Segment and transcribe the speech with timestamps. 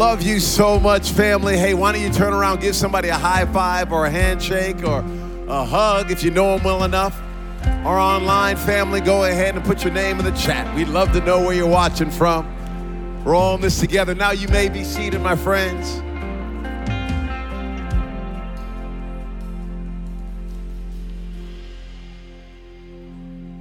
[0.00, 1.58] Love you so much, family.
[1.58, 5.04] Hey, why don't you turn around, give somebody a high five or a handshake or
[5.46, 7.20] a hug if you know them well enough.
[7.84, 10.74] Our online family, go ahead and put your name in the chat.
[10.74, 12.46] We'd love to know where you're watching from.
[13.26, 14.14] We're all in this together.
[14.14, 16.00] Now you may be seated, my friends.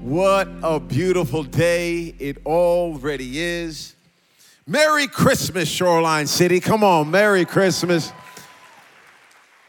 [0.02, 3.98] What a beautiful day it already is.
[4.70, 6.60] Merry Christmas, Shoreline City.
[6.60, 8.14] Come on, Merry Christmas.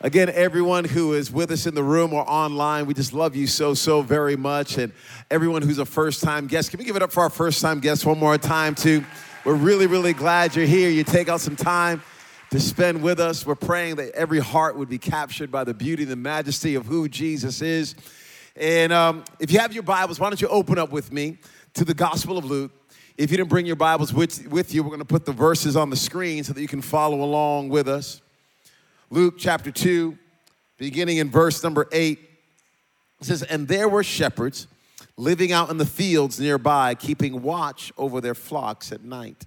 [0.02, 3.46] Again, everyone who is with us in the room or online, we just love you
[3.46, 4.76] so, so very much.
[4.76, 4.92] And
[5.30, 7.80] everyone who's a first time guest, can we give it up for our first time
[7.80, 9.02] guests one more time, too?
[9.46, 10.90] We're really, really glad you're here.
[10.90, 12.02] You take out some time
[12.50, 13.46] to spend with us.
[13.46, 16.84] We're praying that every heart would be captured by the beauty and the majesty of
[16.84, 17.94] who Jesus is.
[18.54, 21.38] And um, if you have your Bibles, why don't you open up with me
[21.72, 22.72] to the Gospel of Luke?
[23.20, 25.76] If you didn't bring your Bibles with, with you, we're going to put the verses
[25.76, 28.22] on the screen so that you can follow along with us.
[29.10, 30.16] Luke chapter 2,
[30.78, 34.68] beginning in verse number 8, it says, And there were shepherds
[35.18, 39.44] living out in the fields nearby, keeping watch over their flocks at night.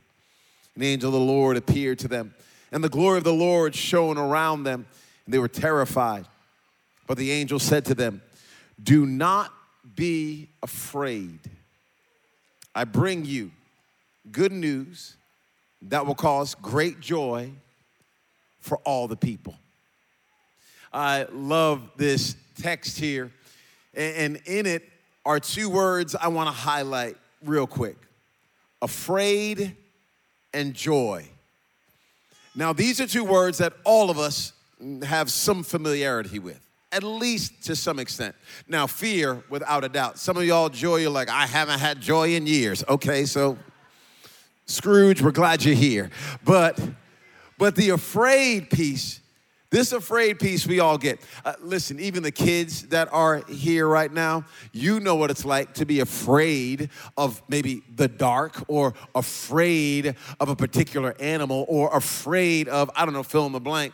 [0.75, 2.35] An angel of the Lord appeared to them,
[2.71, 4.85] and the glory of the Lord shone around them,
[5.25, 6.27] and they were terrified.
[7.07, 8.21] But the angel said to them,
[8.83, 9.51] Do not
[9.95, 11.39] be afraid.
[12.75, 13.49] I bring you
[14.31, 15.15] good news
[15.83, 17.51] that will cause great joy
[18.59, 19.55] for all the people.
[20.91, 23.31] I love this text here,
[23.93, 24.83] and in it
[25.25, 27.97] are two words I want to highlight real quick
[28.81, 29.75] afraid
[30.53, 31.25] and joy.
[32.53, 34.51] Now, these are two words that all of us
[35.03, 36.59] have some familiarity with
[36.93, 38.35] at least to some extent.
[38.67, 40.19] Now, fear, without a doubt.
[40.19, 42.83] Some of y'all, joy, you're like, I haven't had joy in years.
[42.87, 43.57] Okay, so
[44.65, 46.09] Scrooge, we're glad you're here.
[46.43, 46.79] But,
[47.57, 49.19] but the afraid piece,
[49.69, 51.19] this afraid piece we all get.
[51.43, 55.73] Uh, listen, even the kids that are here right now, you know what it's like
[55.75, 62.69] to be afraid of maybe the dark or afraid of a particular animal or afraid
[62.69, 63.93] of, I don't know, fill in the blank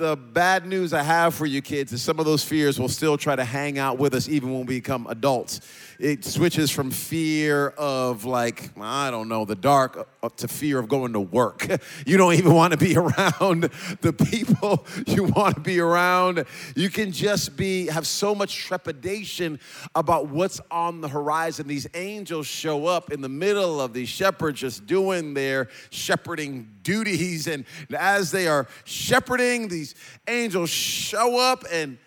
[0.00, 3.18] the bad news I have for you kids is some of those fears will still
[3.18, 5.60] try to hang out with us even when we become adults.
[5.98, 11.12] It switches from fear of, like, I don't know, the dark to fear of going
[11.12, 11.66] to work.
[12.06, 13.70] You don't even want to be around
[14.00, 16.44] the people you want to be around.
[16.74, 19.60] You can just be, have so much trepidation
[19.94, 21.66] about what's on the horizon.
[21.66, 27.46] These angels show up in the middle of these shepherds just doing their shepherding duties.
[27.46, 27.64] And
[27.96, 29.94] as they are shepherding, these
[30.28, 31.98] angels show up and,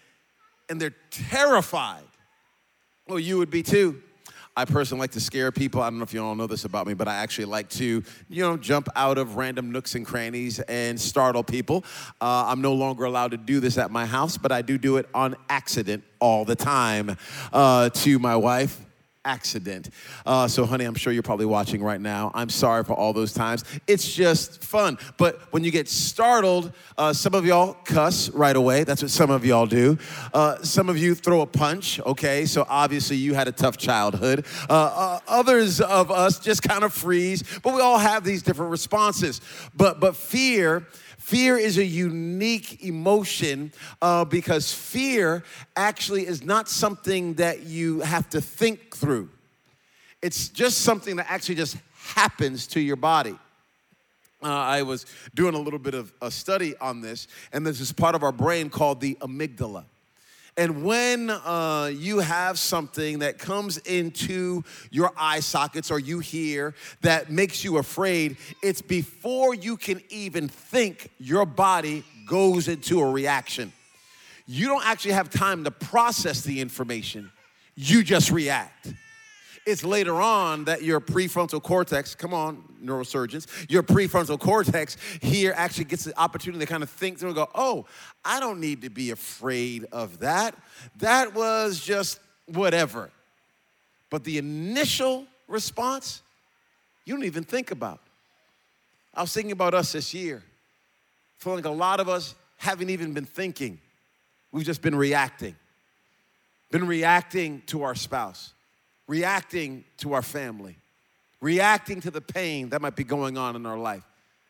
[0.69, 2.03] and they're terrified.
[3.07, 4.01] Well, you would be too.
[4.55, 5.81] I personally like to scare people.
[5.81, 8.03] I don't know if you all know this about me, but I actually like to,
[8.29, 11.83] you know, jump out of random nooks and crannies and startle people.
[12.21, 14.97] Uh, I'm no longer allowed to do this at my house, but I do do
[14.97, 17.17] it on accident all the time
[17.51, 18.79] uh, to my wife
[19.25, 19.89] accident.
[20.25, 22.31] Uh, so, honey, I'm sure you're probably watching right now.
[22.33, 23.63] I'm sorry for all those times.
[23.87, 24.97] It's just fun.
[25.17, 28.83] But when you get startled, uh, some of y'all cuss right away.
[28.83, 29.97] That's what some of y'all do.
[30.33, 32.45] Uh, some of you throw a punch, okay?
[32.45, 34.45] So, obviously, you had a tough childhood.
[34.69, 38.71] Uh, uh, others of us just kind of freeze, but we all have these different
[38.71, 39.41] responses.
[39.75, 40.87] But, but fear,
[41.23, 48.29] Fear is a unique emotion uh, because fear actually is not something that you have
[48.31, 49.29] to think through.
[50.21, 53.39] It's just something that actually just happens to your body.
[54.43, 58.15] Uh, I was doing a little bit of a study on this, and this part
[58.15, 59.85] of our brain called the amygdala.
[60.55, 66.75] And when uh, you have something that comes into your eye sockets or you hear
[67.01, 73.09] that makes you afraid, it's before you can even think, your body goes into a
[73.09, 73.73] reaction.
[74.45, 77.31] You don't actually have time to process the information,
[77.75, 78.93] you just react.
[79.65, 85.85] It's later on that your prefrontal cortex, come on, neurosurgeons, your prefrontal cortex here actually
[85.85, 87.85] gets the opportunity to kind of think through and go, oh,
[88.25, 90.55] I don't need to be afraid of that.
[90.97, 93.09] That was just whatever.
[94.09, 96.21] But the initial response,
[97.05, 98.01] you don't even think about.
[99.13, 100.43] I was thinking about us this year,
[101.37, 103.79] feeling like a lot of us haven't even been thinking.
[104.51, 105.55] We've just been reacting,
[106.69, 108.53] been reacting to our spouse
[109.07, 110.77] reacting to our family,
[111.41, 114.03] reacting to the pain that might be going on in our life,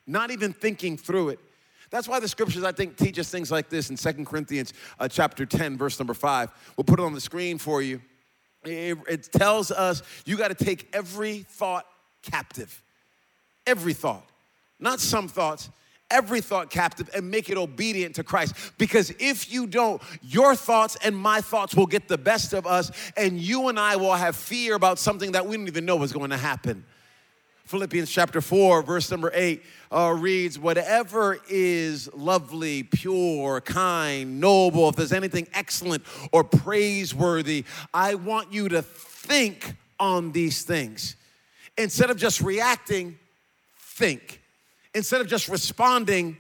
[0.06, 1.40] not even thinking through it.
[1.90, 5.08] That's why the scriptures, I think, teach us things like this in Second Corinthians uh,
[5.08, 6.50] chapter 10, verse number 5.
[6.76, 8.02] We'll put it on the screen for you.
[8.64, 11.86] It, it tells us you got to take every thought
[12.24, 12.82] captive.
[13.68, 14.26] Every thought.
[14.80, 15.70] not some thoughts,
[16.14, 18.56] every thought captive and make it obedient to Christ.
[18.78, 22.92] Because if you don't, your thoughts and my thoughts will get the best of us,
[23.18, 26.14] and you and I will have fear about something that we didn't even know was
[26.14, 26.86] going to happen.
[27.66, 34.96] Philippians chapter 4, verse number 8 uh, reads, Whatever is lovely, pure, kind, noble, if
[34.96, 37.64] there's anything excellent or praiseworthy,
[37.94, 41.16] I want you to think on these things.
[41.78, 43.18] Instead of just reacting,
[43.80, 44.43] think.
[44.94, 46.38] Instead of just responding,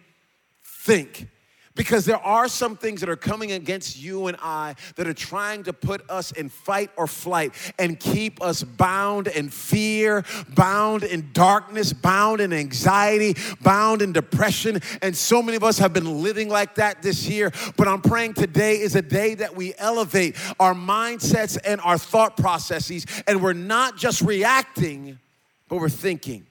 [0.64, 1.28] think
[1.76, 5.64] because there are some things that are coming against you and I that are trying
[5.64, 11.32] to put us in fight or flight and keep us bound in fear, bound in
[11.34, 14.82] darkness, bound in anxiety, bound in depression.
[15.02, 17.52] And so many of us have been living like that this year.
[17.76, 22.38] But I'm praying today is a day that we elevate our mindsets and our thought
[22.38, 25.20] processes, and we're not just reacting,
[25.68, 26.46] but we're thinking.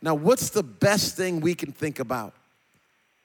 [0.00, 2.34] Now, what's the best thing we can think about?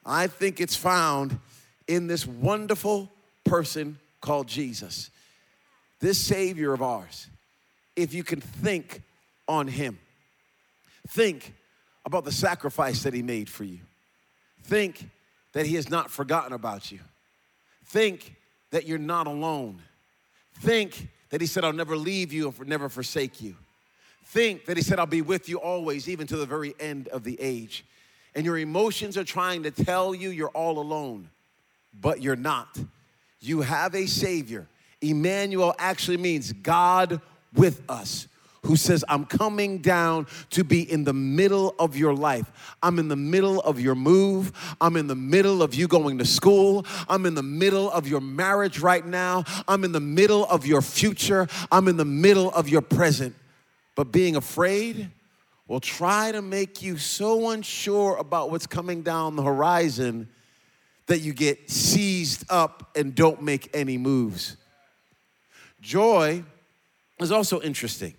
[0.04, 1.38] I think it's found
[1.86, 3.10] in this wonderful
[3.44, 5.10] person called Jesus,
[6.00, 7.28] this Savior of ours.
[7.94, 9.02] If you can think
[9.46, 9.98] on Him,
[11.08, 11.54] think
[12.04, 13.80] about the sacrifice that He made for you,
[14.64, 15.08] think
[15.52, 17.00] that He has not forgotten about you,
[17.86, 18.34] think
[18.72, 19.80] that you're not alone,
[20.60, 23.56] think that He said, I'll never leave you or never forsake you.
[24.24, 27.24] Think that He said, I'll be with you always, even to the very end of
[27.24, 27.84] the age
[28.34, 31.30] and your emotions are trying to tell you you're all alone,
[31.98, 32.78] but you're not.
[33.40, 34.66] You have a Savior.
[35.00, 37.20] Emmanuel actually means God
[37.54, 38.26] with us
[38.62, 42.50] who says, I'm coming down to be in the middle of your life.
[42.82, 44.52] I'm in the middle of your move.
[44.80, 46.86] I'm in the middle of you going to school.
[47.06, 49.44] I'm in the middle of your marriage right now.
[49.68, 51.46] I'm in the middle of your future.
[51.70, 53.36] I'm in the middle of your present.
[53.94, 55.10] But being afraid,
[55.66, 60.28] will try to make you so unsure about what's coming down the horizon
[61.06, 64.56] that you get seized up and don't make any moves.
[65.80, 66.44] Joy
[67.20, 68.14] is also interesting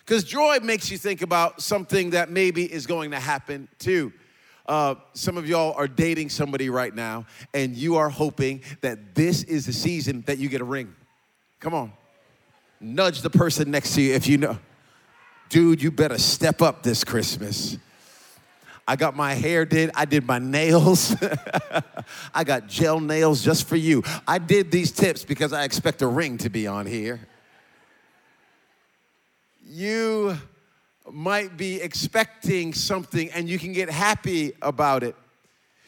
[0.00, 4.12] because joy makes you think about something that maybe is going to happen too.
[4.66, 9.42] Uh, some of y'all are dating somebody right now, and you are hoping that this
[9.44, 10.94] is the season that you get a ring.
[11.58, 11.92] Come on.
[12.80, 14.58] Nudge the person next to you if you know
[15.50, 17.76] dude, you better step up this Christmas.
[18.88, 21.14] I got my hair did, I did my nails.
[22.34, 24.02] I got gel nails just for you.
[24.26, 27.20] I did these tips because I expect a ring to be on here.
[29.64, 30.38] You
[31.12, 35.14] might be expecting something and you can get happy about it.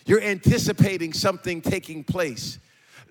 [0.05, 2.59] You're anticipating something taking place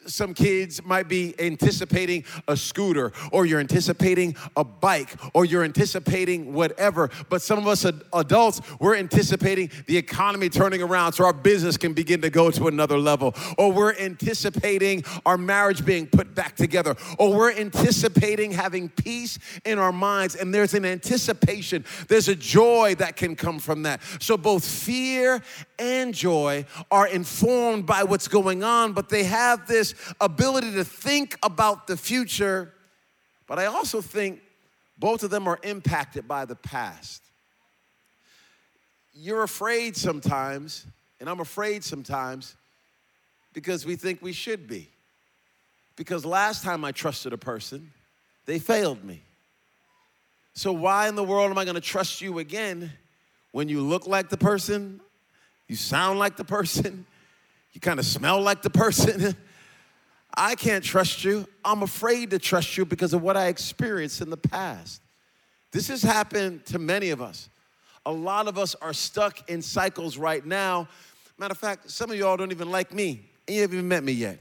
[0.05, 6.53] some kids might be anticipating a scooter or you're anticipating a bike or you're anticipating
[6.53, 11.77] whatever but some of us adults we're anticipating the economy turning around so our business
[11.77, 13.35] can begin to go to another level.
[13.57, 16.95] Or we're anticipating our marriage being put back together.
[17.17, 21.85] Or we're anticipating having peace in our minds and there's an anticipation.
[22.07, 24.01] There's a joy that can come from that.
[24.19, 25.41] So both fear
[25.79, 31.37] and joy are informed by what's going on but they have this ability to think
[31.43, 32.73] about the future,
[33.47, 34.41] but I also think
[34.97, 37.23] both of them are impacted by the past.
[39.13, 40.85] You're afraid sometimes,
[41.19, 42.55] and I'm afraid sometimes
[43.53, 44.89] because we think we should be.
[45.95, 47.91] Because last time I trusted a person,
[48.45, 49.21] they failed me.
[50.53, 52.91] So, why in the world am I gonna trust you again
[53.51, 55.01] when you look like the person,
[55.67, 57.05] you sound like the person,
[57.73, 59.35] you kind of smell like the person?
[60.35, 61.45] I can't trust you.
[61.63, 65.01] I'm afraid to trust you because of what I experienced in the past.
[65.71, 67.49] This has happened to many of us.
[68.05, 70.87] A lot of us are stuck in cycles right now.
[71.37, 74.03] Matter of fact, some of y'all don't even like me, and you haven't even met
[74.03, 74.39] me yet.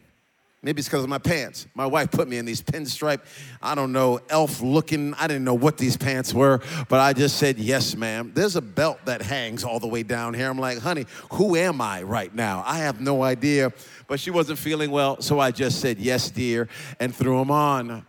[0.62, 1.66] Maybe it's because of my pants.
[1.74, 3.20] My wife put me in these pinstripe,
[3.62, 5.14] I don't know, elf looking.
[5.14, 8.32] I didn't know what these pants were, but I just said, yes, ma'am.
[8.34, 10.50] There's a belt that hangs all the way down here.
[10.50, 12.62] I'm like, honey, who am I right now?
[12.66, 13.72] I have no idea.
[14.06, 18.04] But she wasn't feeling well, so I just said, yes, dear, and threw them on.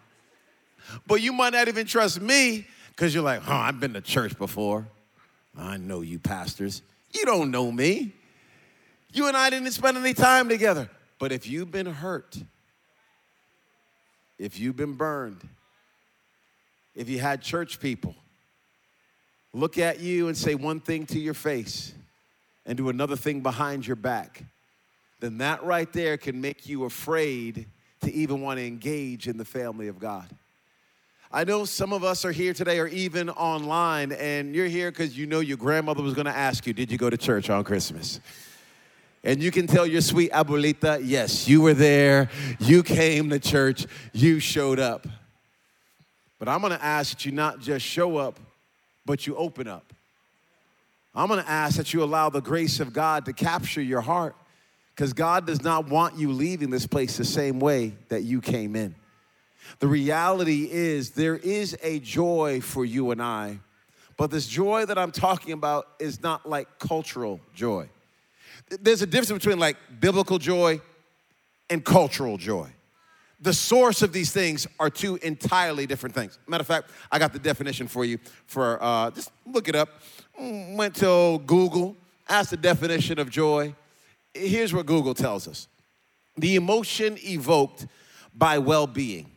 [1.07, 4.37] But you might not even trust me because you're like, huh, I've been to church
[4.37, 4.87] before.
[5.57, 6.81] I know you pastors.
[7.13, 8.13] You don't know me.
[9.13, 10.89] You and I didn't spend any time together.
[11.21, 12.35] But if you've been hurt,
[14.39, 15.47] if you've been burned,
[16.95, 18.15] if you had church people
[19.53, 21.93] look at you and say one thing to your face
[22.65, 24.43] and do another thing behind your back,
[25.19, 27.67] then that right there can make you afraid
[28.01, 30.27] to even want to engage in the family of God.
[31.31, 35.15] I know some of us are here today or even online, and you're here because
[35.15, 37.63] you know your grandmother was going to ask you, Did you go to church on
[37.63, 38.19] Christmas?
[39.23, 42.29] And you can tell your sweet abuelita, Yes, you were there.
[42.59, 43.85] You came to church.
[44.13, 45.07] You showed up.
[46.39, 48.39] But I'm to ask that you not just show up,
[49.05, 49.93] but you open up.
[51.13, 54.35] I'm to ask that you allow the grace of God to capture your heart
[54.95, 58.75] because God does not want you leaving this place the same way that you came
[58.75, 58.95] in.
[59.79, 63.59] The reality is, there is a joy for you and I,
[64.17, 67.89] but this joy that I'm talking about is not like cultural joy.
[68.69, 70.81] There's a difference between like biblical joy
[71.69, 72.69] and cultural joy.
[73.39, 76.37] The source of these things are two entirely different things.
[76.47, 78.19] Matter of fact, I got the definition for you.
[78.45, 79.89] For uh, just look it up.
[80.39, 81.95] Mm, went to Google,
[82.29, 83.73] asked the definition of joy.
[84.33, 85.67] Here's what Google tells us:
[86.37, 87.87] the emotion evoked
[88.33, 89.31] by well-being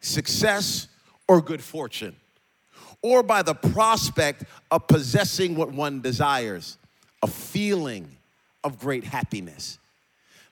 [0.00, 0.88] success,
[1.26, 2.14] or good fortune,
[3.02, 6.76] or by the prospect of possessing what one desires,
[7.22, 8.17] a feeling
[8.64, 9.78] of great happiness.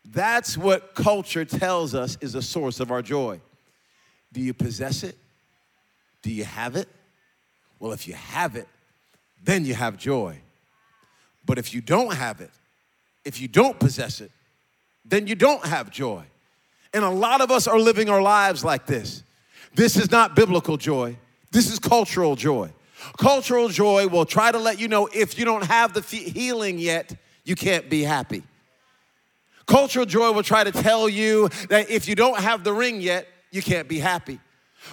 [0.05, 3.41] That's what culture tells us is the source of our joy.
[4.33, 5.17] Do you possess it?
[6.23, 6.89] Do you have it?
[7.79, 8.69] Well, if you have it,
[9.43, 10.39] then you have joy.
[11.45, 12.51] But if you don't have it,
[13.25, 14.31] if you don't possess it,
[15.05, 16.25] then you don't have joy.
[16.93, 19.23] And a lot of us are living our lives like this.
[19.75, 21.17] This is not biblical joy.
[21.51, 22.73] This is cultural joy.
[23.19, 27.15] Cultural joy will try to let you know if you don't have the healing yet,
[27.47, 28.43] you can't be happy.
[29.67, 33.27] Cultural joy will try to tell you that if you don't have the ring yet,
[33.51, 34.39] you can't be happy.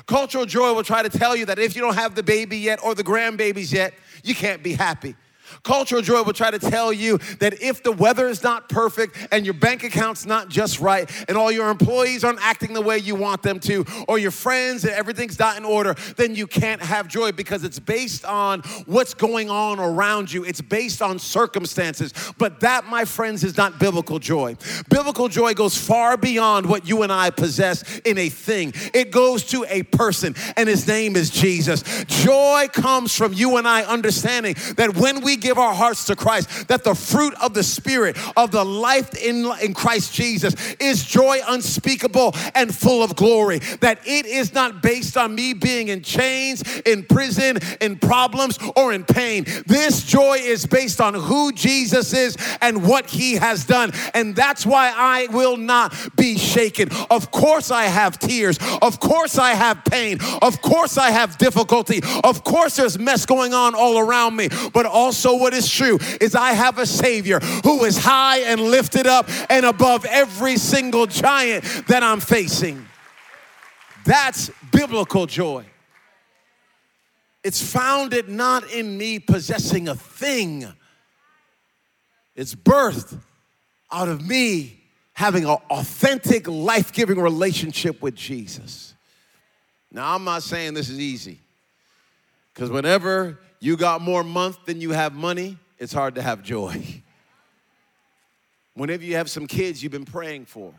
[0.05, 2.79] Cultural joy will try to tell you that if you don't have the baby yet
[2.83, 3.93] or the grandbabies yet,
[4.23, 5.15] you can't be happy.
[5.63, 9.45] Cultural joy will try to tell you that if the weather is not perfect and
[9.45, 13.15] your bank account's not just right and all your employees aren't acting the way you
[13.15, 17.07] want them to or your friends and everything's not in order, then you can't have
[17.07, 20.43] joy because it's based on what's going on around you.
[20.43, 22.13] It's based on circumstances.
[22.37, 24.57] But that, my friends, is not biblical joy.
[24.89, 28.73] Biblical joy goes far beyond what you and I possess in a thing.
[28.93, 31.83] It goes to a person and his name is Jesus.
[32.05, 36.69] Joy comes from you and I understanding that when we give our hearts to Christ,
[36.69, 41.39] that the fruit of the Spirit, of the life in, in Christ Jesus, is joy
[41.47, 43.59] unspeakable and full of glory.
[43.81, 48.93] That it is not based on me being in chains, in prison, in problems, or
[48.93, 49.45] in pain.
[49.67, 53.91] This joy is based on who Jesus is and what he has done.
[54.13, 56.89] And that's why I will not be shaken.
[57.11, 58.57] Of course, I have tears.
[58.81, 60.19] Of course, I have pain.
[60.41, 62.01] Of course, I have difficulty.
[62.23, 64.47] Of course, there's mess going on all around me.
[64.73, 69.07] But also, what is true is I have a Savior who is high and lifted
[69.07, 72.85] up and above every single giant that I'm facing.
[74.05, 75.65] That's biblical joy.
[77.43, 80.65] It's founded not in me possessing a thing,
[82.35, 83.19] it's birthed
[83.91, 84.79] out of me
[85.13, 88.95] having an authentic, life giving relationship with Jesus.
[89.91, 91.39] Now, I'm not saying this is easy,
[92.53, 97.01] because whenever you got more month than you have money, it's hard to have joy.
[98.73, 100.73] Whenever you have some kids you've been praying for,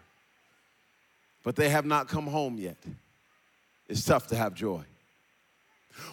[1.43, 2.77] but they have not come home yet,
[3.89, 4.83] it's tough to have joy.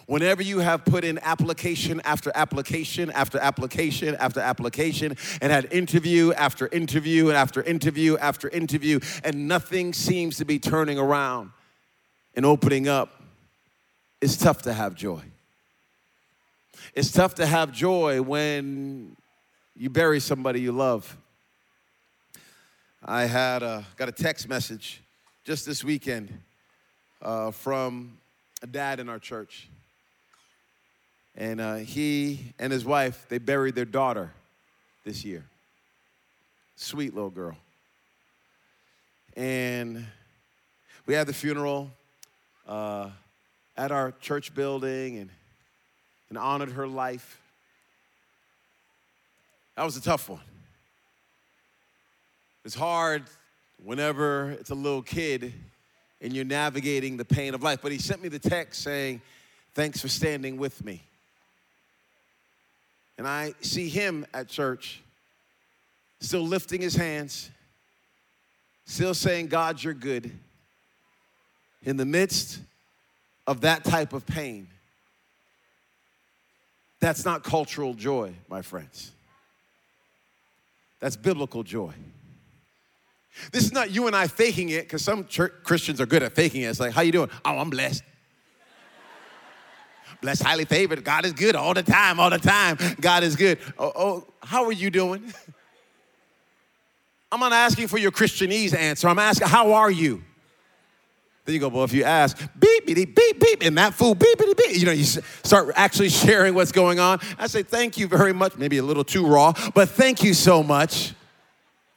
[0.06, 6.32] Whenever you have put in application after application after application after application and had interview
[6.32, 11.50] after interview and after interview after interview, and nothing seems to be turning around
[12.34, 13.22] and opening up,
[14.22, 15.22] it's tough to have joy.
[16.94, 19.16] It's tough to have joy when
[19.74, 21.16] you bury somebody you love.
[23.04, 25.00] I had a, got a text message
[25.44, 26.32] just this weekend
[27.20, 28.18] uh, from
[28.62, 29.68] a dad in our church.
[31.34, 34.30] And uh, he and his wife, they buried their daughter
[35.04, 35.44] this year.
[36.76, 37.56] Sweet little girl.
[39.34, 40.06] And
[41.06, 41.90] we had the funeral
[42.68, 43.08] uh,
[43.76, 45.30] at our church building, and
[46.32, 47.38] and honored her life.
[49.76, 50.40] That was a tough one.
[52.64, 53.24] It's hard
[53.84, 55.52] whenever it's a little kid
[56.22, 57.80] and you're navigating the pain of life.
[57.82, 59.20] But he sent me the text saying,
[59.74, 61.02] Thanks for standing with me.
[63.18, 65.02] And I see him at church,
[66.20, 67.50] still lifting his hands,
[68.86, 70.32] still saying, God, you're good.
[71.82, 72.58] In the midst
[73.46, 74.68] of that type of pain,
[77.02, 79.10] that's not cultural joy, my friends.
[81.00, 81.92] That's biblical joy.
[83.50, 86.32] This is not you and I faking it, because some church Christians are good at
[86.32, 86.66] faking it.
[86.66, 87.28] It's like, how you doing?
[87.44, 88.04] Oh, I'm blessed.
[90.22, 91.02] Blessed, highly favored.
[91.02, 92.78] God is good all the time, all the time.
[93.00, 93.58] God is good.
[93.76, 95.34] Oh, oh how are you doing?
[97.32, 99.08] I'm not asking for your Christianese answer.
[99.08, 100.22] I'm asking, how are you?
[101.44, 104.38] Then you go, well, if you ask, beep, beep, beep, beep, and that fool, beep,
[104.38, 107.20] beep, beep, you know, you start actually sharing what's going on.
[107.38, 108.56] I say, thank you very much.
[108.56, 111.14] Maybe a little too raw, but thank you so much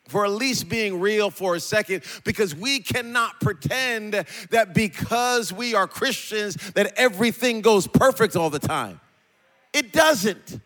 [0.07, 4.13] for at least being real for a second because we cannot pretend
[4.51, 8.99] that because we are Christians that everything goes perfect all the time.
[9.73, 10.59] It doesn't.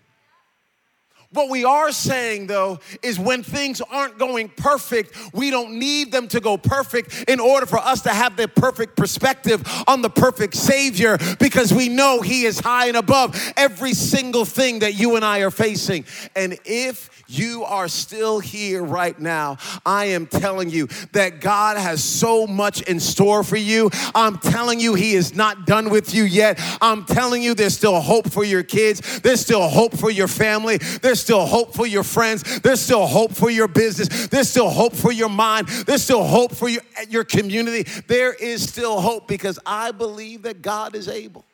[1.31, 6.27] What we are saying though is when things aren't going perfect, we don't need them
[6.29, 10.55] to go perfect in order for us to have the perfect perspective on the perfect
[10.55, 15.23] Savior because we know He is high and above every single thing that you and
[15.23, 16.05] I are facing.
[16.35, 22.03] And if you are still here right now, I am telling you that God has
[22.03, 23.91] so much in store for you.
[24.15, 26.59] I'm telling you, He is not done with you yet.
[26.81, 30.77] I'm telling you, there's still hope for your kids, there's still hope for your family,
[30.77, 34.93] there's still hope for your friends, there's still hope for your business, there's still hope
[34.93, 37.83] for your mind, there's still hope for your, your community.
[38.07, 41.45] There is still hope because I believe that God is able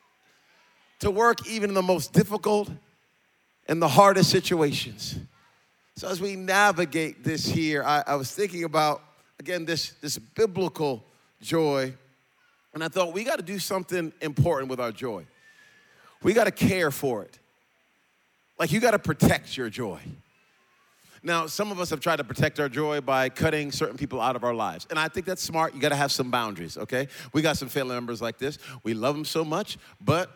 [1.00, 2.70] to work even in the most difficult
[3.68, 5.16] and the hardest situations.
[5.96, 9.02] So as we navigate this here, I, I was thinking about
[9.40, 11.04] again this this biblical
[11.40, 11.94] joy,
[12.74, 15.26] and I thought we got to do something important with our joy.
[16.22, 17.38] We got to care for it.
[18.58, 20.00] Like you got to protect your joy.
[21.22, 24.36] Now, some of us have tried to protect our joy by cutting certain people out
[24.36, 24.86] of our lives.
[24.90, 25.74] And I think that's smart.
[25.74, 27.08] You got to have some boundaries, okay?
[27.32, 28.58] We got some family members like this.
[28.84, 30.30] We love them so much, but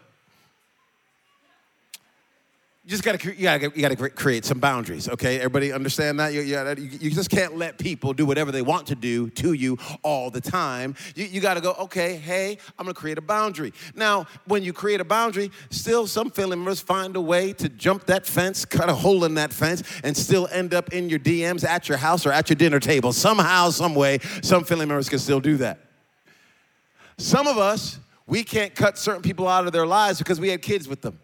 [2.91, 5.37] you just gotta, you gotta, you gotta create some boundaries, okay?
[5.37, 6.33] Everybody understand that?
[6.33, 10.29] You, you, just can't let people do whatever they want to do to you all
[10.29, 10.97] the time.
[11.15, 13.73] You, you gotta go, okay, hey, I'm gonna create a boundary.
[13.95, 18.07] Now, when you create a boundary, still some family members find a way to jump
[18.07, 21.65] that fence, cut a hole in that fence, and still end up in your DMs
[21.65, 23.13] at your house or at your dinner table.
[23.13, 25.79] Somehow, some way, some family members can still do that.
[27.19, 30.61] Some of us, we can't cut certain people out of their lives because we had
[30.61, 31.21] kids with them.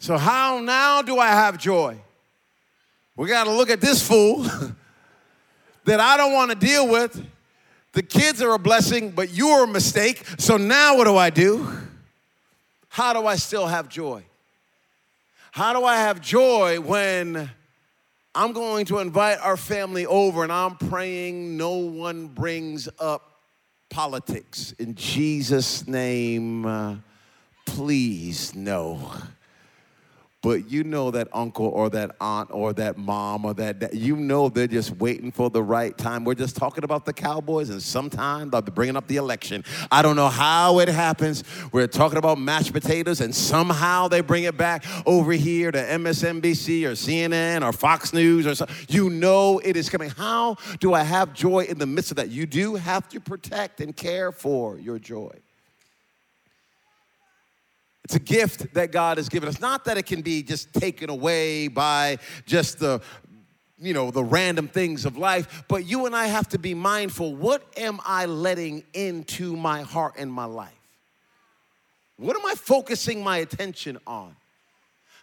[0.00, 1.98] So, how now do I have joy?
[3.16, 4.38] We got to look at this fool
[5.84, 7.22] that I don't want to deal with.
[7.92, 10.24] The kids are a blessing, but you're a mistake.
[10.38, 11.70] So, now what do I do?
[12.88, 14.24] How do I still have joy?
[15.52, 17.50] How do I have joy when
[18.34, 23.42] I'm going to invite our family over and I'm praying no one brings up
[23.90, 24.72] politics?
[24.78, 26.96] In Jesus' name, uh,
[27.66, 29.12] please, no
[30.42, 34.48] but you know that uncle or that aunt or that mom or that, you know
[34.48, 36.24] they're just waiting for the right time.
[36.24, 39.64] We're just talking about the Cowboys, and sometimes they'll be bringing up the election.
[39.90, 41.44] I don't know how it happens.
[41.72, 46.84] We're talking about mashed potatoes, and somehow they bring it back over here to MSNBC
[46.84, 48.76] or CNN or Fox News or something.
[48.88, 50.10] You know it is coming.
[50.10, 52.30] How do I have joy in the midst of that?
[52.30, 55.32] You do have to protect and care for your joy.
[58.10, 59.60] It's a gift that God has given us.
[59.60, 63.00] Not that it can be just taken away by just the
[63.78, 67.36] you know the random things of life, but you and I have to be mindful,
[67.36, 70.74] what am I letting into my heart and my life?
[72.16, 74.34] What am I focusing my attention on?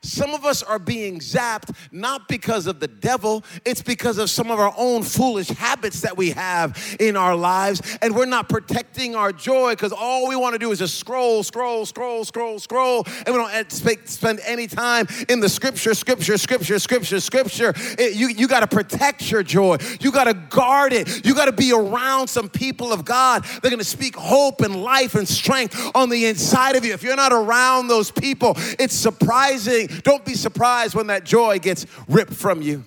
[0.01, 4.51] Some of us are being zapped not because of the devil, it's because of some
[4.51, 7.81] of our own foolish habits that we have in our lives.
[8.01, 11.43] And we're not protecting our joy because all we want to do is just scroll,
[11.43, 13.05] scroll, scroll, scroll, scroll.
[13.25, 13.71] And we don't
[14.07, 17.73] spend any time in the scripture, scripture, scripture, scripture, scripture.
[17.97, 19.77] It, you you got to protect your joy.
[19.99, 21.25] You got to guard it.
[21.25, 23.43] You got to be around some people of God.
[23.43, 26.93] They're going to speak hope and life and strength on the inside of you.
[26.93, 31.85] If you're not around those people, it's surprising don't be surprised when that joy gets
[32.07, 32.83] ripped from you.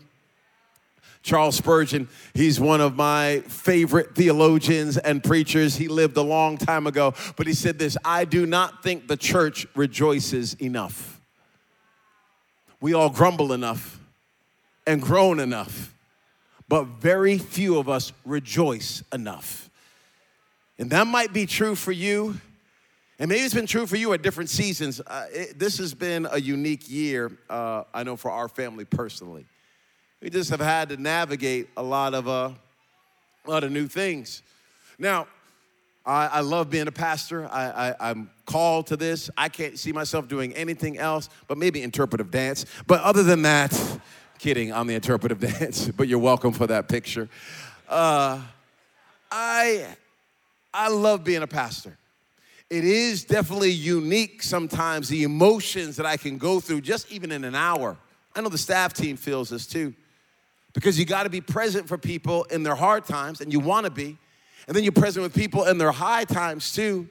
[1.23, 5.77] Charles Spurgeon, he's one of my favorite theologians and preachers.
[5.77, 9.17] He lived a long time ago, but he said this I do not think the
[9.17, 11.21] church rejoices enough.
[12.81, 14.01] We all grumble enough
[14.87, 15.95] and groan enough,
[16.69, 19.69] but very few of us rejoice enough.
[20.79, 22.41] And that might be true for you,
[23.21, 24.99] and maybe it's been true for you at different seasons.
[25.07, 29.45] Uh, it, this has been a unique year, uh, I know, for our family personally.
[30.23, 32.53] We just have had to navigate a lot of, uh,
[33.45, 34.41] a lot of new things.
[34.99, 35.27] Now,
[36.07, 37.47] I, I love being a pastor.
[37.53, 39.29] I, I, I'm called to this.
[39.37, 42.65] I can't see myself doing anything else but maybe interpretive dance.
[42.87, 43.79] But other than that,
[44.39, 47.29] kidding I'm the interpretive dance, but you're welcome for that picture.
[47.87, 48.41] Uh,
[49.31, 49.95] I,
[50.73, 51.99] I love being a pastor.
[52.71, 57.43] It is definitely unique sometimes the emotions that I can go through just even in
[57.43, 57.97] an hour.
[58.35, 59.93] I know the staff team feels this too.
[60.73, 63.87] Because you got to be present for people in their hard times, and you want
[63.87, 64.17] to be.
[64.69, 67.09] And then you're present with people in their high times too.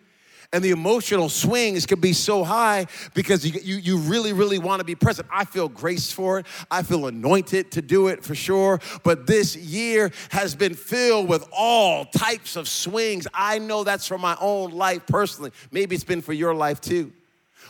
[0.51, 4.79] And the emotional swings can be so high because you, you, you really, really want
[4.79, 5.27] to be present.
[5.31, 6.47] I feel grace for it.
[6.71, 8.79] I feel anointed to do it for sure.
[9.03, 13.27] But this year has been filled with all types of swings.
[13.31, 15.51] I know that's for my own life personally.
[15.71, 17.13] Maybe it's been for your life too.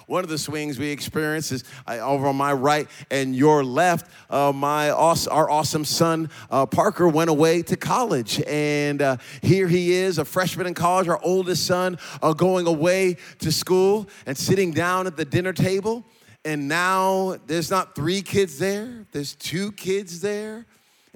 [0.08, 4.12] One of the swings we experienced is uh, over on my right and your left.
[4.30, 9.92] Uh, my our awesome son uh, Parker went away to college, and uh, here he
[9.92, 11.08] is, a freshman in college.
[11.08, 16.06] Our oldest son uh, going away to school and sitting down at the dinner table.
[16.46, 20.66] And now there's not three kids there, there's two kids there.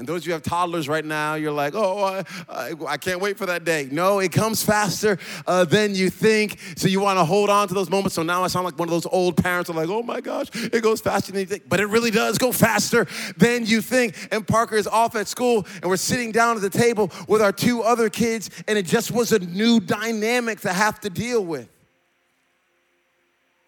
[0.04, 3.22] And those of you have toddlers right now, you're like, oh, I, I, I can't
[3.22, 3.88] wait for that day.
[3.90, 6.60] No, it comes faster uh, than you think.
[6.76, 8.16] So you want to hold on to those moments.
[8.16, 10.48] So now I sound like one of those old parents are like, oh my gosh,
[10.54, 11.70] it goes faster than you think.
[11.70, 14.28] But it really does go faster than you think.
[14.30, 17.54] And Parker is off at school, and we're sitting down at the table with our
[17.54, 21.64] two other kids, and it just was a new dynamic to have to deal with.
[21.64, 21.70] It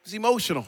[0.04, 0.67] was emotional.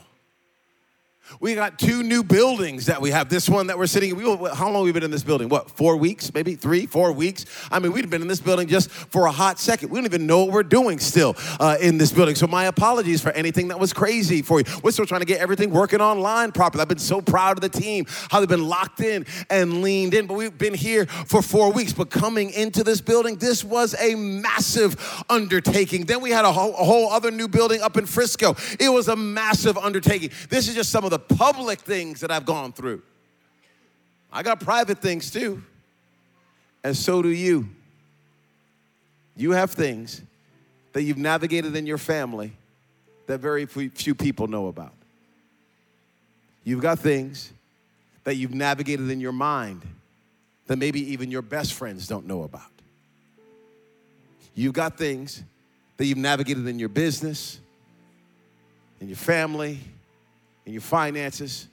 [1.40, 3.30] We got two new buildings that we have.
[3.30, 4.18] This one that we're sitting in.
[4.18, 5.50] We, how long have we been in this building?
[5.50, 6.34] What, four weeks?
[6.34, 7.46] Maybe three, four weeks?
[7.72, 9.90] I mean, we've been in this building just for a hot second.
[9.90, 12.36] We don't even know what we're doing still uh, in this building.
[12.36, 14.66] So, my apologies for anything that was crazy for you.
[14.84, 16.82] We're still trying to get everything working online properly.
[16.82, 20.28] I've been so proud of the team, how they've been locked in and leaned in.
[20.28, 21.94] But we've been here for four weeks.
[21.94, 26.06] But coming into this building, this was a massive undertaking.
[26.06, 28.56] Then we had a whole, a whole other new building up in Frisco.
[28.80, 30.32] It was a massive undertaking.
[30.50, 33.02] This is just some of the the public things that I've gone through.
[34.32, 35.64] I got private things too,
[36.84, 37.70] and so do you.
[39.36, 40.22] You have things
[40.94, 42.52] that you've navigated in your family
[43.26, 44.94] that very few people know about.
[46.64, 47.52] You've got things
[48.24, 49.82] that you've navigated in your mind
[50.68, 52.62] that maybe even your best friends don't know about.
[54.54, 55.42] You've got things
[55.98, 57.60] that you've navigated in your business,
[59.00, 59.80] in your family,
[60.68, 61.66] and your finances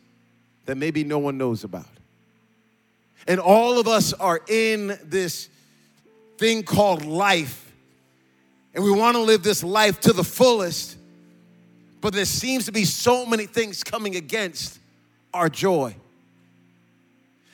[0.67, 1.89] that maybe no one knows about.
[3.27, 5.49] And all of us are in this
[6.39, 7.73] thing called life,
[8.73, 10.97] and we want to live this life to the fullest,
[12.01, 14.79] but there seems to be so many things coming against
[15.33, 15.97] our joy.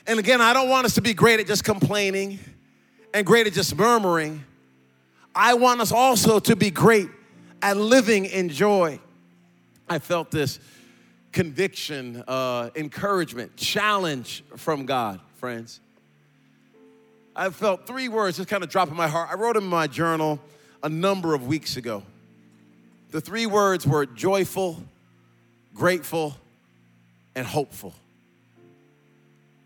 [0.07, 2.39] And again, I don't want us to be great at just complaining
[3.15, 4.45] and great at just murmuring.
[5.35, 7.09] I want us also to be great
[7.63, 9.01] at living in joy.
[9.89, 10.59] I felt this
[11.33, 15.81] conviction, uh, encouragement, challenge from God, friends.
[17.35, 19.29] I felt three words just kind of drop in my heart.
[19.31, 20.41] I wrote them in my journal
[20.83, 22.03] a number of weeks ago.
[23.11, 24.83] The three words were joyful,
[25.75, 26.37] grateful,
[27.35, 27.95] and hopeful.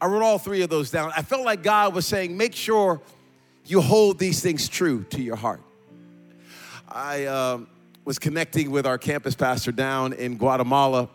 [0.00, 1.12] I wrote all three of those down.
[1.16, 3.00] I felt like God was saying, make sure
[3.64, 5.62] you hold these things true to your heart.
[6.88, 7.66] I um,
[8.04, 11.08] was connecting with our campus pastor down in Guatemala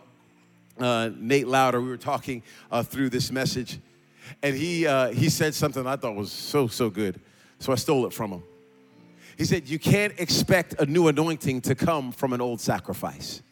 [0.82, 3.78] uh, Nate Louder, we were talking uh, through this message,
[4.42, 7.20] and he, uh, he said something I thought was so, so good.
[7.58, 8.42] So I stole it from him.
[9.36, 13.42] He said, You can't expect a new anointing to come from an old sacrifice.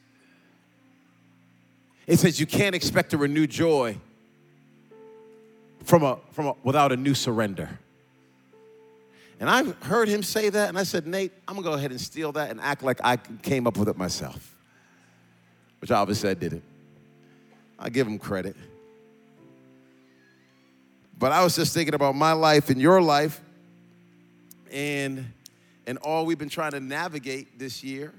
[2.07, 3.99] It says, You can't expect a renewed joy
[5.85, 7.79] from a, from a, without a new surrender.
[9.41, 12.01] And I heard him say that, and I said, Nate, I'm gonna go ahead and
[12.01, 14.57] steal that and act like I came up with it myself,
[15.81, 16.65] which obviously I didn't.
[17.79, 18.57] I give him credit.
[21.19, 23.41] But I was just thinking about my life and your life
[24.71, 25.33] and
[25.87, 28.13] and all we've been trying to navigate this year.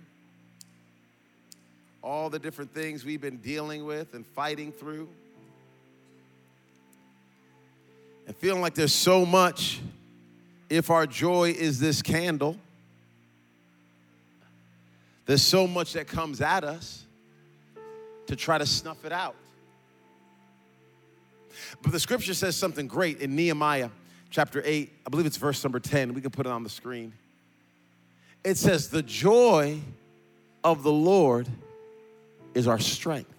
[2.02, 5.08] All the different things we've been dealing with and fighting through.
[8.26, 9.82] And feeling like there's so much
[10.68, 12.58] if our joy is this candle.
[15.28, 17.04] There's so much that comes at us
[18.26, 19.36] to try to snuff it out.
[21.82, 23.90] But the scripture says something great in Nehemiah
[24.30, 24.92] chapter 8.
[25.06, 26.14] I believe it's verse number 10.
[26.14, 27.14] We can put it on the screen.
[28.44, 29.80] It says, The joy
[30.64, 31.48] of the Lord
[32.54, 33.34] is our strength.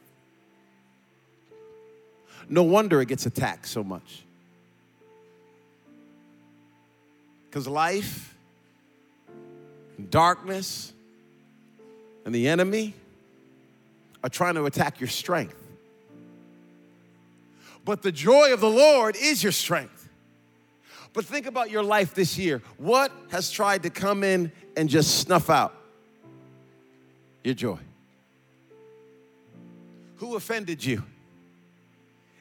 [2.49, 4.25] No wonder it gets attacked so much.
[7.49, 8.35] Because life,
[9.97, 10.93] and darkness,
[12.25, 12.95] and the enemy
[14.23, 15.60] are trying to attack your strength.
[17.91, 20.09] But the joy of the Lord is your strength.
[21.13, 22.63] But think about your life this year.
[22.77, 25.75] What has tried to come in and just snuff out
[27.43, 27.81] your joy?
[30.19, 31.03] Who offended you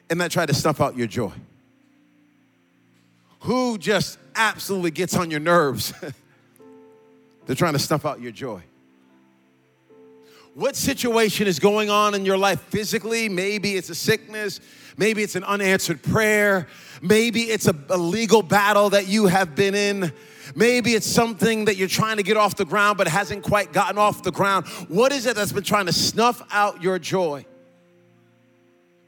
[0.08, 1.32] and that tried to snuff out your joy?
[3.40, 5.92] Who just absolutely gets on your nerves?
[7.46, 8.62] They're trying to snuff out your joy.
[10.54, 13.28] What situation is going on in your life physically?
[13.28, 14.60] Maybe it's a sickness,
[14.96, 16.66] maybe it's an unanswered prayer,
[17.00, 20.12] maybe it's a, a, legal battle that you have been in.
[20.56, 23.98] Maybe it's something that you're trying to get off the ground but hasn't quite gotten
[23.98, 24.66] off the ground.
[24.88, 27.46] What is it that's been trying to snuff out your joy?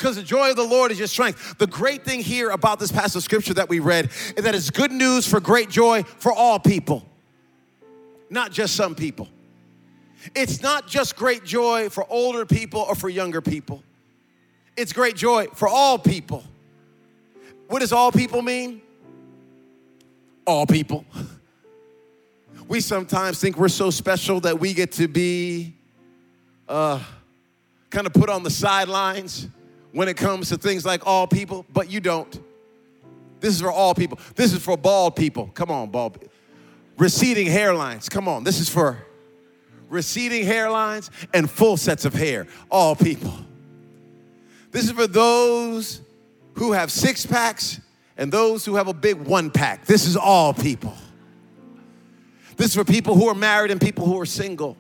[0.03, 1.59] because the joy of the Lord is your strength.
[1.59, 4.69] The great thing here about this passage of scripture that we read is that it's
[4.69, 7.07] good news for great joy for all people,
[8.29, 9.29] not just some people.
[10.35, 13.83] It's not just great joy for older people or for younger people,
[14.77, 16.45] it's great joy for all people.
[17.69, 18.83] What does all people mean?
[20.47, 21.05] All people.
[22.69, 25.75] We sometimes think we're so special that we get to be
[26.67, 27.01] uh,
[27.91, 29.49] kind of put on the sidelines
[29.91, 32.41] when it comes to things like all people, but you don't.
[33.41, 34.19] This is for all people.
[34.37, 35.51] This is for bald people.
[35.55, 36.25] Come on, bald.
[36.97, 38.09] Receding hairlines.
[38.09, 38.45] Come on.
[38.45, 39.05] This is for
[39.93, 42.47] receding hairlines and full sets of hair.
[42.71, 43.35] All people.
[44.71, 46.01] This is for those
[46.55, 47.81] who have six packs
[48.17, 49.85] and those who have a big one pack.
[49.85, 50.95] This is all people.
[52.57, 54.77] This is for people who are married and people who are single.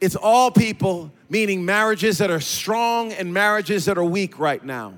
[0.00, 4.94] It's all people, meaning marriages that are strong and marriages that are weak right now.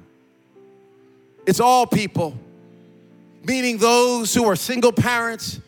[1.46, 2.36] It's all people,
[3.44, 5.60] meaning those who are single parents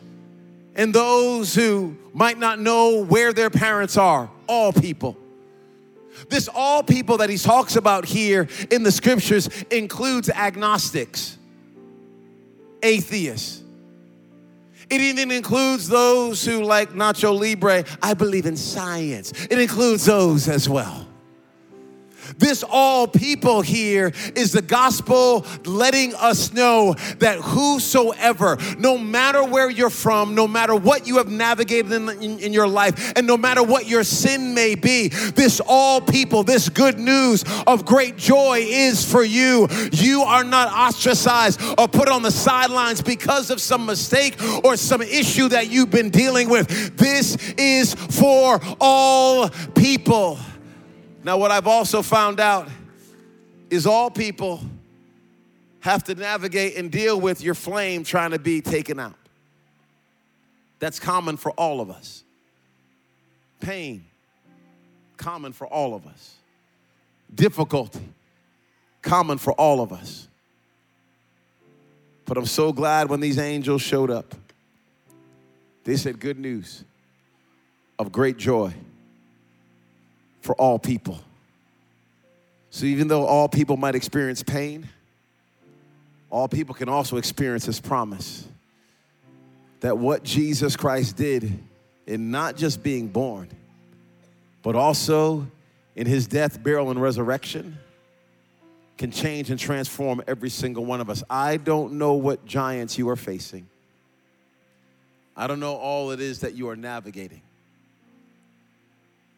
[0.75, 4.29] and those who might not know where their parents are.
[4.47, 5.17] All people.
[6.29, 11.37] This all people that he talks about here in the scriptures includes agnostics,
[12.83, 13.63] atheists,
[14.89, 19.31] it even includes those who, like Nacho Libre, I believe in science.
[19.49, 21.07] It includes those as well.
[22.37, 29.69] This all people here is the gospel letting us know that whosoever, no matter where
[29.69, 33.37] you're from, no matter what you have navigated in, in, in, your life, and no
[33.37, 38.59] matter what your sin may be, this all people, this good news of great joy
[38.61, 39.67] is for you.
[39.91, 45.01] You are not ostracized or put on the sidelines because of some mistake or some
[45.01, 46.97] issue that you've been dealing with.
[46.97, 50.39] This is for all people.
[51.23, 52.67] Now, what I've also found out
[53.69, 54.61] is all people
[55.81, 59.15] have to navigate and deal with your flame trying to be taken out.
[60.79, 62.23] That's common for all of us.
[63.59, 64.05] Pain,
[65.17, 66.35] common for all of us.
[67.33, 68.07] Difficulty,
[69.01, 70.27] common for all of us.
[72.25, 74.35] But I'm so glad when these angels showed up.
[75.83, 76.83] They said, Good news
[77.97, 78.73] of great joy
[80.41, 81.19] for all people.
[82.69, 84.87] So even though all people might experience pain,
[86.29, 88.47] all people can also experience His promise
[89.79, 91.57] that what Jesus Christ did
[92.05, 93.47] in not just being born,
[94.61, 95.47] but also
[95.95, 97.77] in His death, burial, and resurrection
[98.97, 101.23] can change and transform every single one of us.
[101.29, 103.67] I don't know what giants you are facing.
[105.35, 107.41] I don't know all it is that you are navigating.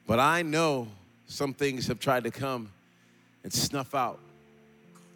[0.07, 0.87] But I know
[1.27, 2.69] some things have tried to come
[3.43, 4.19] and snuff out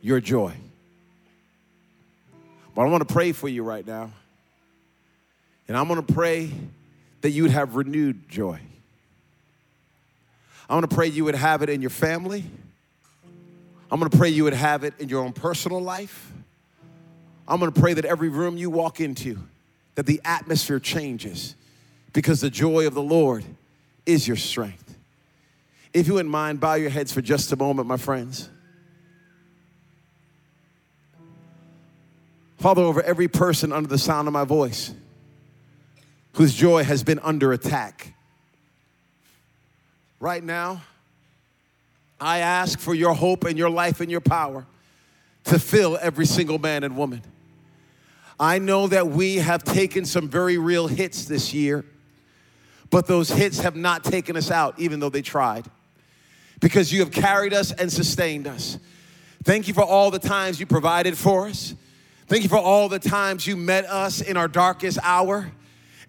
[0.02, 0.54] your joy.
[2.74, 4.12] But I want to pray for you right now.
[5.68, 6.52] And I'm going to pray
[7.22, 8.60] that you would have renewed joy.
[10.70, 12.44] I want to pray you would have it in your family.
[13.92, 16.32] I'm going to pray you would have it in your own personal life.
[17.48, 19.38] I'm going to pray that every room you walk into,
[19.96, 21.56] that the atmosphere changes
[22.14, 23.44] because the joy of the Lord
[24.06, 24.98] is your strength.
[25.94, 28.50] If you wouldn't mind, bow your heads for just a moment, my friends.
[32.58, 34.94] Father, over every person under the sound of my voice
[36.34, 38.14] whose joy has been under attack,
[40.20, 40.82] right now,
[42.20, 44.66] I ask for your hope and your life and your power
[45.46, 47.22] to fill every single man and woman.
[48.40, 51.86] I know that we have taken some very real hits this year,
[52.96, 55.66] but those hits have not taken us out, even though they tried
[56.62, 58.80] because you have carried us and sustained us.
[59.44, 61.76] Thank you for all the times you provided for us.
[62.28, 65.52] Thank you for all the times you met us in our darkest hour.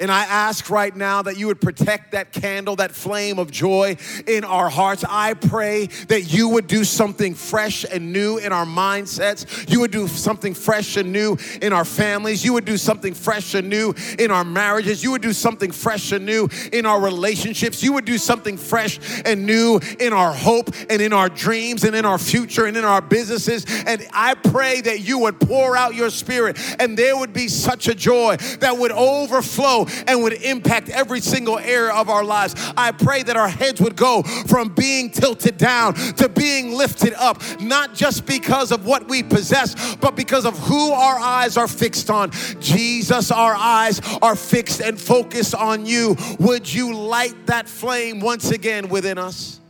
[0.00, 3.96] And I ask right now that you would protect that candle, that flame of joy
[4.26, 5.04] in our hearts.
[5.08, 9.70] I pray that you would do something fresh and new in our mindsets.
[9.70, 12.44] You would do something fresh and new in our families.
[12.44, 15.02] You would do something fresh and new in our marriages.
[15.02, 17.82] You would do something fresh and new in our relationships.
[17.82, 21.96] You would do something fresh and new in our hope and in our dreams and
[21.96, 23.64] in our future and in our businesses.
[23.86, 27.88] And I pray that you would pour out your spirit and there would be such
[27.88, 32.54] a joy that would overflow and would impact every single area of our lives.
[32.76, 37.42] I pray that our heads would go from being tilted down to being lifted up,
[37.60, 42.10] not just because of what we possess, but because of who our eyes are fixed
[42.10, 42.30] on.
[42.60, 46.16] Jesus, our eyes are fixed and focused on you.
[46.40, 49.60] Would you light that flame once again within us?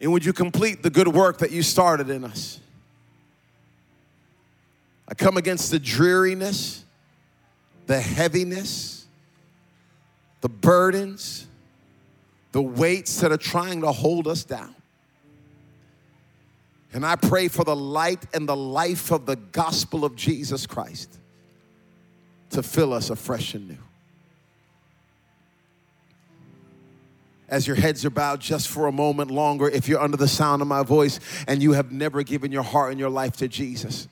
[0.00, 2.58] And would you complete the good work that you started in us?
[5.08, 6.81] I come against the dreariness
[7.86, 9.06] the heaviness,
[10.40, 11.46] the burdens,
[12.52, 14.74] the weights that are trying to hold us down.
[16.92, 21.18] And I pray for the light and the life of the gospel of Jesus Christ
[22.50, 23.78] to fill us afresh and new.
[27.48, 30.62] As your heads are bowed just for a moment longer, if you're under the sound
[30.62, 34.08] of my voice and you have never given your heart and your life to Jesus,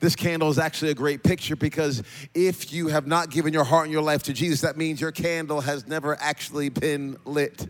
[0.00, 2.02] this candle is actually a great picture because
[2.34, 5.12] if you have not given your heart and your life to Jesus, that means your
[5.12, 7.68] candle has never actually been lit.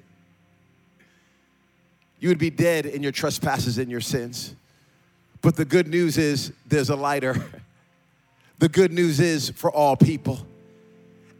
[2.20, 4.54] You would be dead in your trespasses and your sins.
[5.40, 7.44] But the good news is there's a lighter.
[8.60, 10.44] The good news is for all people.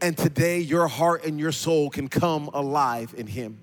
[0.01, 3.59] And today, your heart and your soul can come alive in Him.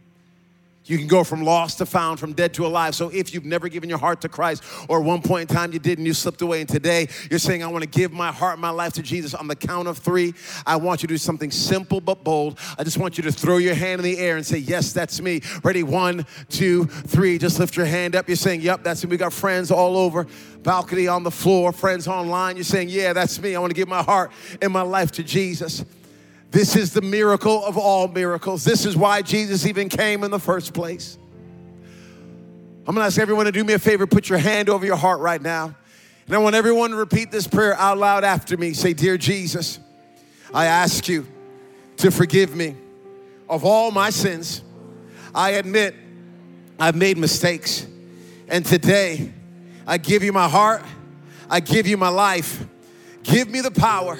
[0.85, 2.93] You can go from lost to found, from dead to alive.
[2.93, 5.73] So if you've never given your heart to Christ, or at one point in time
[5.73, 8.31] you did and you slipped away, and today you're saying, I want to give my
[8.31, 10.33] heart, my life to Jesus on the count of three,
[10.65, 12.59] I want you to do something simple but bold.
[12.77, 15.19] I just want you to throw your hand in the air and say, Yes, that's
[15.21, 15.41] me.
[15.63, 15.81] Ready?
[15.81, 17.37] One, two, three.
[17.37, 18.27] Just lift your hand up.
[18.27, 19.09] You're saying, Yep, that's me.
[19.09, 20.27] We got friends all over,
[20.61, 22.57] balcony on the floor, friends online.
[22.57, 23.55] You're saying, Yeah, that's me.
[23.55, 25.83] I want to give my heart and my life to Jesus.
[26.51, 28.63] This is the miracle of all miracles.
[28.63, 31.17] This is why Jesus even came in the first place.
[32.87, 35.19] I'm gonna ask everyone to do me a favor, put your hand over your heart
[35.19, 35.75] right now.
[36.27, 38.73] And I want everyone to repeat this prayer out loud after me.
[38.73, 39.79] Say, Dear Jesus,
[40.53, 41.27] I ask you
[41.97, 42.75] to forgive me
[43.49, 44.63] of all my sins.
[45.33, 45.95] I admit
[46.79, 47.85] I've made mistakes.
[48.47, 49.33] And today,
[49.87, 50.83] I give you my heart,
[51.49, 52.65] I give you my life.
[53.23, 54.19] Give me the power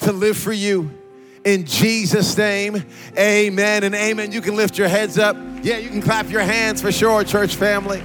[0.00, 1.01] to live for you
[1.44, 2.84] in Jesus' name.
[3.18, 4.32] Amen and amen.
[4.32, 5.36] You can lift your heads up.
[5.62, 8.02] Yeah, you can clap your hands for sure, church family.